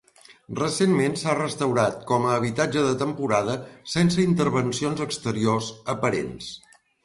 Recentment 0.59 1.17
s'ha 1.23 1.35
restaurat 1.39 1.99
com 2.13 2.25
a 2.25 2.33
habitatge 2.37 2.87
de 2.87 2.95
temporada 3.03 3.59
sense 3.95 4.27
intervencions 4.31 5.07
exteriors 5.09 5.73
aparents. 5.99 6.53